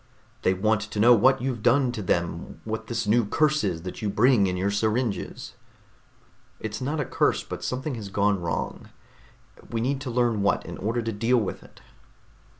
"They 0.41 0.55
want 0.55 0.81
to 0.81 0.99
know 0.99 1.13
what 1.13 1.43
you've 1.43 1.61
done 1.61 1.91
to 1.91 2.01
them, 2.01 2.59
what 2.63 2.87
this 2.87 3.05
new 3.05 3.23
curse 3.23 3.63
is 3.63 3.83
that 3.83 4.01
you 4.01 4.09
bring 4.09 4.47
in 4.47 4.57
your 4.57 4.71
syringes." 4.71 5.53
"It's 6.59 6.81
not 6.81 6.99
a 6.99 7.05
curse, 7.05 7.43
but 7.43 7.63
something 7.63 7.93
has 7.93 8.09
gone 8.09 8.41
wrong. 8.41 8.89
We 9.69 9.79
need 9.79 10.01
to 10.01 10.09
learn 10.09 10.41
what, 10.41 10.65
in 10.65 10.79
order 10.79 11.03
to 11.03 11.11
deal 11.11 11.37
with 11.37 11.61
it." 11.61 11.81